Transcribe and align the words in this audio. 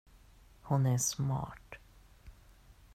Hon 0.61 0.85
är 0.85 0.97
smart. 0.97 1.75